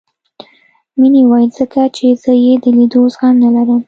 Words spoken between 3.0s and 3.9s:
زغم نه لرم.